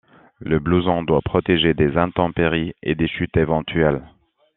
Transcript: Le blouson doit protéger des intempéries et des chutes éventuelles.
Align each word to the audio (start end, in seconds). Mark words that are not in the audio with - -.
Le 0.39 0.57
blouson 0.57 1.03
doit 1.03 1.21
protéger 1.21 1.75
des 1.75 1.95
intempéries 1.95 2.73
et 2.81 2.95
des 2.95 3.07
chutes 3.07 3.37
éventuelles. 3.37 4.01